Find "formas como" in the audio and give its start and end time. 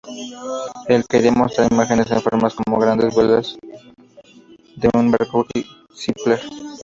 2.23-2.79